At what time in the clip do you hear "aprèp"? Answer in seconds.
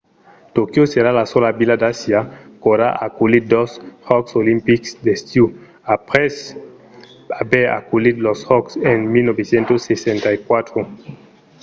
5.95-6.35